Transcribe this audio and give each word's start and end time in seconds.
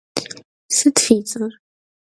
Sıt 0.77 0.97
fi 1.05 1.15
ts'er? 1.27 1.53